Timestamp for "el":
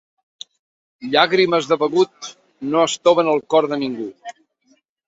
3.37-3.47